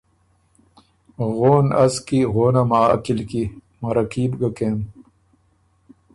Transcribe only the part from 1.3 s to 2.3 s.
غون از کی